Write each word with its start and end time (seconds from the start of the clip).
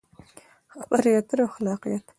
خبرې 0.79 1.11
اترې 1.19 1.41
او 1.45 1.53
خلاقیت: 1.55 2.05